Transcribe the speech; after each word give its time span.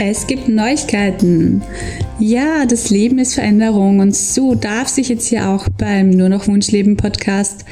Es 0.00 0.28
gibt 0.28 0.48
Neuigkeiten. 0.48 1.60
Ja, 2.20 2.66
das 2.66 2.88
Leben 2.88 3.18
ist 3.18 3.34
Veränderung 3.34 3.98
und 3.98 4.14
so 4.14 4.54
darf 4.54 4.86
sich 4.86 5.08
jetzt 5.08 5.26
hier 5.26 5.48
auch 5.48 5.68
beim 5.76 6.10
Nur 6.10 6.28
noch 6.28 6.46
Wunschleben 6.46 6.96
Podcast 6.96 7.64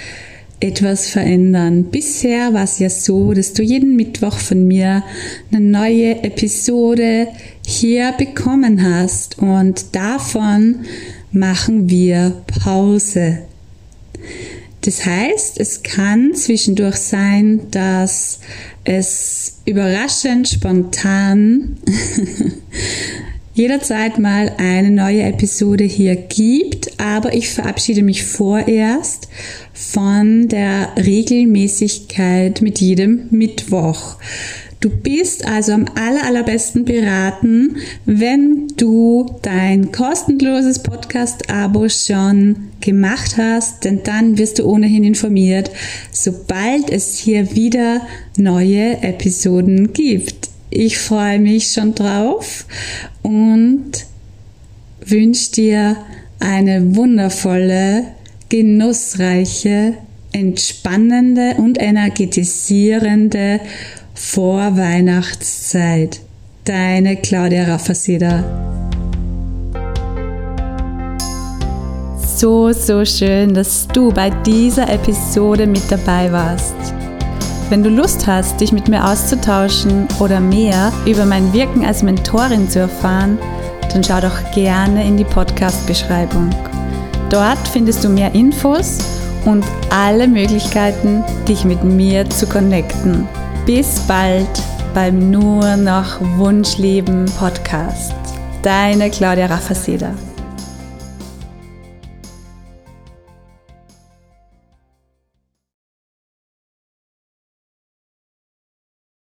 etwas 0.59 1.07
verändern. 1.07 1.85
Bisher 1.85 2.53
war 2.53 2.65
es 2.65 2.81
ja 2.81 2.91
so, 2.91 3.33
dass 3.33 3.53
du 3.53 3.63
jeden 3.63 3.95
Mittwoch 3.95 4.39
von 4.39 4.67
mir 4.67 5.05
eine 5.53 5.61
neue 5.61 6.25
Episode 6.25 7.29
hier 7.65 8.13
bekommen 8.19 8.83
hast 8.83 9.39
und 9.39 9.95
davon 9.95 10.81
machen 11.31 11.89
wir 11.89 12.43
Pause. 12.65 13.39
Das 14.83 15.05
heißt, 15.05 15.59
es 15.59 15.83
kann 15.83 16.35
zwischendurch 16.35 16.97
sein, 16.97 17.71
dass 17.71 18.41
es 18.85 19.59
überraschend 19.65 20.49
spontan 20.49 21.77
jederzeit 23.55 24.19
mal 24.19 24.53
eine 24.59 24.91
neue 24.91 25.23
Episode 25.23 25.85
hier 25.85 26.15
gibt, 26.15 27.01
aber 27.01 27.35
ich 27.35 27.49
verabschiede 27.49 28.03
mich 28.03 28.25
vorerst 28.25 29.29
von 29.73 30.49
der 30.49 30.93
Regelmäßigkeit 30.97 32.61
mit 32.63 32.79
jedem 32.79 33.29
Mittwoch. 33.31 34.19
Du 34.81 34.91
bist 34.91 35.47
also 35.47 35.73
am 35.73 35.87
aller, 35.95 36.25
allerbesten 36.25 36.85
beraten, 36.85 37.77
wenn 38.05 38.69
du 38.77 39.39
dein 39.41 39.91
kostenloses 39.91 40.81
Podcast-Abo 40.81 41.89
schon 41.89 42.69
gemacht 42.81 43.39
hast, 43.39 43.85
denn 43.85 44.03
dann 44.03 44.37
wirst 44.37 44.59
du 44.59 44.67
ohnehin 44.67 45.03
informiert, 45.03 45.71
sobald 46.13 46.91
es 46.91 47.17
hier 47.17 47.55
wieder 47.55 48.03
neue 48.37 49.03
Episoden 49.03 49.95
gibt. 49.95 50.51
Ich 50.69 50.99
freue 50.99 51.39
mich 51.39 51.73
schon 51.73 51.95
drauf 51.95 52.67
und 53.23 53.93
wünsche 55.01 55.53
dir 55.53 55.97
eine 56.39 56.95
wundervolle, 56.95 58.05
genussreiche, 58.51 59.95
entspannende 60.33 61.55
und 61.57 61.81
energetisierende 61.81 63.61
Vorweihnachtszeit. 64.17 66.21
Deine 66.65 67.17
Claudia 67.17 67.65
Raffaseda. 67.65 68.43
So, 72.19 72.73
so 72.73 73.05
schön, 73.05 73.53
dass 73.53 73.87
du 73.89 74.11
bei 74.11 74.31
dieser 74.31 74.89
Episode 74.89 75.67
mit 75.67 75.83
dabei 75.91 76.33
warst. 76.33 76.75
Wenn 77.69 77.83
du 77.83 77.91
Lust 77.91 78.27
hast, 78.27 78.61
dich 78.61 78.73
mit 78.73 78.89
mir 78.89 79.05
auszutauschen 79.05 80.09
oder 80.19 80.41
mehr 80.41 80.93
über 81.05 81.27
mein 81.27 81.53
Wirken 81.53 81.85
als 81.85 82.03
Mentorin 82.03 82.71
zu 82.71 82.81
erfahren, 82.81 83.39
dann 83.93 84.03
schau 84.03 84.21
doch 84.21 84.51
gerne 84.53 85.07
in 85.07 85.19
die 85.19 85.25
Podcast-Beschreibung. 85.25 86.49
Dort 87.29 87.69
findest 87.71 88.03
du 88.03 88.09
mehr 88.09 88.35
Infos 88.35 88.99
und 89.45 89.65
alle 89.91 90.27
Möglichkeiten, 90.27 91.23
dich 91.47 91.65
mit 91.65 91.85
mir 91.85 92.29
zu 92.31 92.47
connecten. 92.47 93.29
Bis 93.67 93.99
bald 94.07 94.63
beim 94.95 95.33
Nur 95.33 95.77
noch 95.77 96.21
Wunschleben 96.39 97.25
Podcast. 97.37 98.15
Deine 98.63 99.11
Claudia 99.11 99.47
Raffaseda. 99.47 100.15